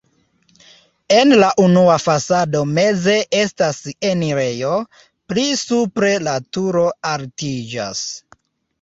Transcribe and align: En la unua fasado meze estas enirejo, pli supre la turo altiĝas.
En 1.17 1.33
la 1.43 1.49
unua 1.63 1.97
fasado 2.05 2.63
meze 2.79 3.19
estas 3.41 3.83
enirejo, 4.15 4.73
pli 5.31 5.47
supre 5.69 6.13
la 6.31 6.39
turo 6.59 6.87
altiĝas. 7.17 8.07